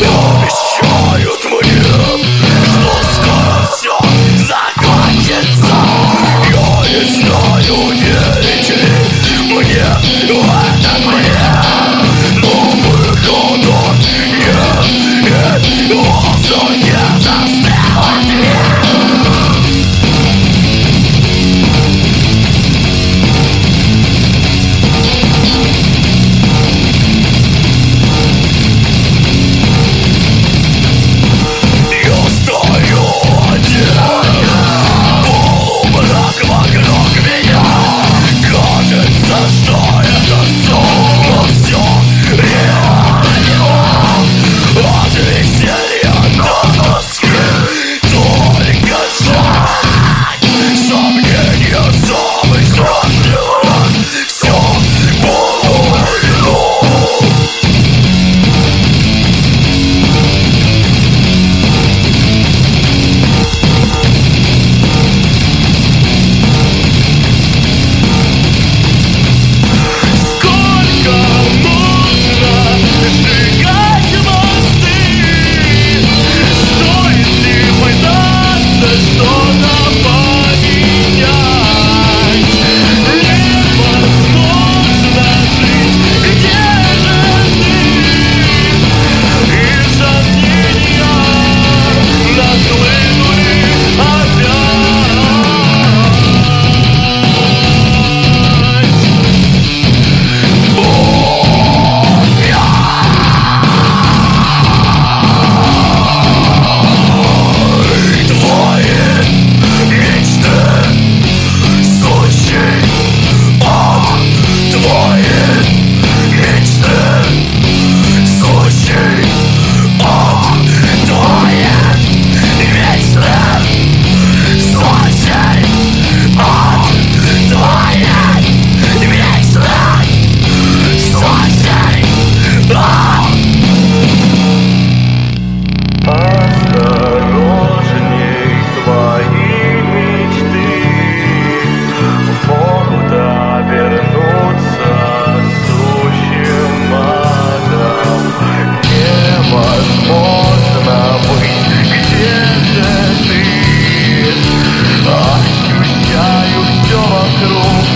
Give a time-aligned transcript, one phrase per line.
[0.00, 0.59] yours.